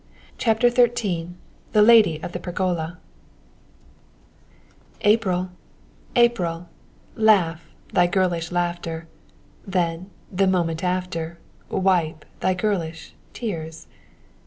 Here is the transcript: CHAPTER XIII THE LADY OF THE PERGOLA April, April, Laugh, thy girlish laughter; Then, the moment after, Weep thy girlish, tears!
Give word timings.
CHAPTER 0.39 0.71
XIII 0.71 1.35
THE 1.73 1.83
LADY 1.83 2.23
OF 2.23 2.31
THE 2.31 2.39
PERGOLA 2.39 2.97
April, 5.01 5.51
April, 6.15 6.69
Laugh, 7.15 7.69
thy 7.93 8.07
girlish 8.07 8.51
laughter; 8.51 9.07
Then, 9.67 10.09
the 10.31 10.47
moment 10.47 10.83
after, 10.83 11.37
Weep 11.69 12.25
thy 12.39 12.55
girlish, 12.55 13.13
tears! 13.33 13.85